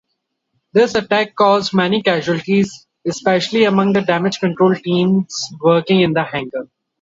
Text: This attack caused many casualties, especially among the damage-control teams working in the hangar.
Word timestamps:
This 0.73 0.95
attack 0.95 1.35
caused 1.35 1.75
many 1.75 2.01
casualties, 2.01 2.87
especially 3.05 3.65
among 3.65 3.93
the 3.93 4.01
damage-control 4.01 4.77
teams 4.77 5.53
working 5.61 6.01
in 6.01 6.13
the 6.13 6.23
hangar. 6.23 6.69